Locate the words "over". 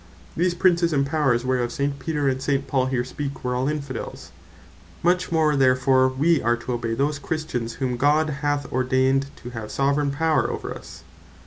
10.49-10.73